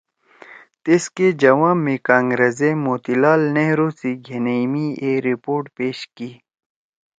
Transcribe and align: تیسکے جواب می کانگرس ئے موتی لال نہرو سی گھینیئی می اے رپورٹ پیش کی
تیسکے 0.83 1.27
جواب 1.41 1.77
می 1.85 1.95
کانگرس 2.07 2.59
ئے 2.65 2.69
موتی 2.83 3.13
لال 3.21 3.41
نہرو 3.55 3.89
سی 3.99 4.11
گھینیئی 4.25 4.65
می 4.71 4.85
اے 5.01 5.11
رپورٹ 5.27 5.63
پیش 5.77 5.97
کی 6.15 6.29